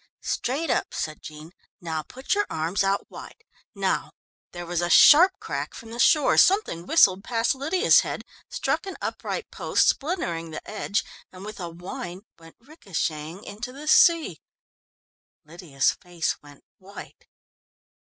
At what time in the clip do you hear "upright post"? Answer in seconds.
8.99-9.87